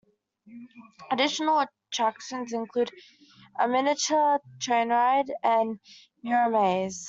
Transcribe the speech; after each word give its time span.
Additional 1.11 1.59
attractions 1.91 2.53
include 2.53 2.89
a 3.59 3.67
miniature 3.67 4.39
train 4.59 4.89
ride 4.89 5.31
and 5.43 5.79
mirror 6.23 6.49
maze. 6.49 6.99